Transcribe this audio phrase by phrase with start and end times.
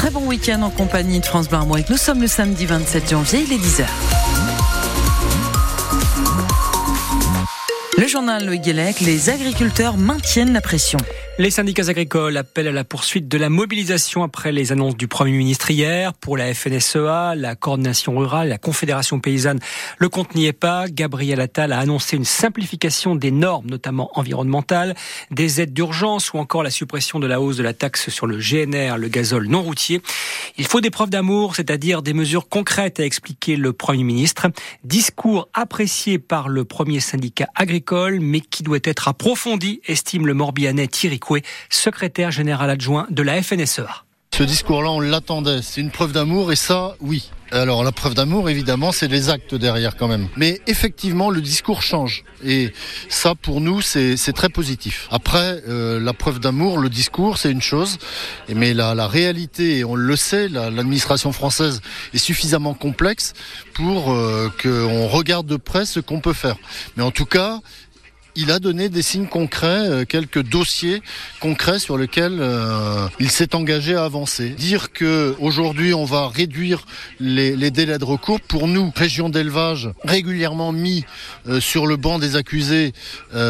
[0.00, 1.58] Très bon week-end en compagnie de France Bleu
[1.90, 3.84] Nous sommes le samedi 27 janvier, il est 10h.
[7.98, 10.96] Le journal Le Guélec, les agriculteurs maintiennent la pression.
[11.40, 15.32] Les syndicats agricoles appellent à la poursuite de la mobilisation après les annonces du Premier
[15.32, 16.12] ministre hier.
[16.12, 19.58] Pour la FNSEA, la coordination rurale, la Confédération paysanne,
[19.96, 20.86] le compte n'y est pas.
[20.86, 24.94] Gabriel Attal a annoncé une simplification des normes, notamment environnementales,
[25.30, 28.36] des aides d'urgence ou encore la suppression de la hausse de la taxe sur le
[28.36, 30.02] GNR, le gazole non routier.
[30.58, 34.48] Il faut des preuves d'amour, c'est-à-dire des mesures concrètes, a expliqué le Premier ministre.
[34.84, 40.86] Discours apprécié par le premier syndicat agricole, mais qui doit être approfondi, estime le Morbihanais
[40.86, 41.18] Thierry
[41.68, 44.04] secrétaire général adjoint de la FNSEA.
[44.32, 45.60] Ce discours-là, on l'attendait.
[45.60, 47.30] C'est une preuve d'amour et ça, oui.
[47.52, 50.28] Alors la preuve d'amour, évidemment, c'est les actes derrière quand même.
[50.36, 52.24] Mais effectivement, le discours change.
[52.44, 52.72] Et
[53.08, 55.08] ça, pour nous, c'est très positif.
[55.10, 57.98] Après, euh, la preuve d'amour, le discours, c'est une chose.
[58.48, 61.82] Mais la, réalité, on le sait, l'administration française
[62.14, 63.34] est suffisamment complexe
[63.74, 66.56] pour euh, qu'on regarde de près ce qu'on peut faire.
[66.96, 67.58] Mais en tout cas,
[68.40, 71.02] il a donné des signes concrets, euh, quelques dossiers
[71.40, 74.50] concrets sur lesquels euh, il s'est engagé à avancer.
[74.50, 76.86] Dire que aujourd'hui on va réduire
[77.18, 81.04] les, délais de recours pour nous, région d'élevage régulièrement mis
[81.48, 82.92] euh, sur le banc des accusés,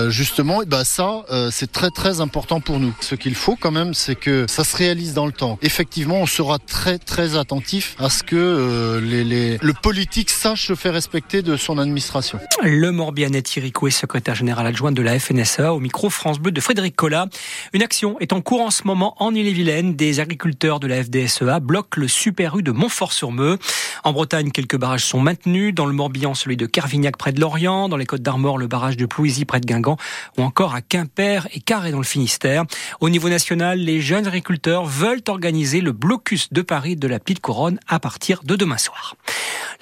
[0.08, 2.94] justement, et ben ça c'est très très important pour nous.
[3.00, 5.58] Ce qu'il faut quand même, c'est que ça se réalise dans le temps.
[5.62, 11.42] Effectivement, on sera très très attentif à ce que le politique sache se faire respecter
[11.42, 12.38] de son administration.
[12.62, 16.97] Le Morbihanais Thierry secrétaire général adjoint de la FNSA au micro France Bleu de Frédéric
[16.97, 17.27] Collat.
[17.75, 19.95] Une action est en cours en ce moment en Ille-et-Vilaine.
[19.95, 23.58] Des agriculteurs de la FDSEA bloquent le Super U de Montfort-sur-Meux.
[24.05, 25.75] En Bretagne, quelques barrages sont maintenus.
[25.75, 27.91] Dans le Morbihan, celui de Carvignac près de Lorient.
[27.91, 29.98] Dans les Côtes d'Armor, le barrage de Plouisy près de Guingamp.
[30.39, 32.64] Ou encore à Quimper et Carré dans le Finistère.
[33.01, 37.41] Au niveau national, les jeunes agriculteurs veulent organiser le blocus de Paris de la Petite
[37.41, 39.14] Couronne à partir de demain soir.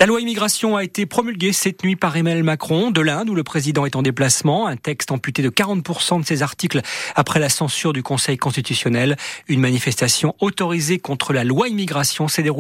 [0.01, 3.43] La loi immigration a été promulguée cette nuit par Emmanuel Macron de l'Inde où le
[3.43, 4.69] président est en déplacement.
[4.78, 6.83] Texte amputé de 40% de ses articles
[7.14, 9.16] après la censure du Conseil constitutionnel.
[9.48, 12.58] Une manifestation autorisée contre la loi immigration s'est déroulée